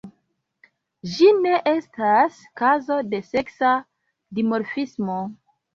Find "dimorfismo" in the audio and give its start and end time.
4.41-5.25